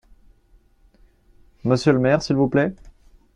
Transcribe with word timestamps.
Monsieur 1.63 1.91
le 1.93 1.99
maire, 1.99 2.23
s’il 2.23 2.35
vous 2.35 2.47
plaît? 2.47 2.73